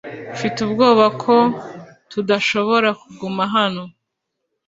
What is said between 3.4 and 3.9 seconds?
hano.